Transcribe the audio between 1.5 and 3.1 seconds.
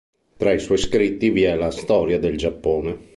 la "Storia del Giappone".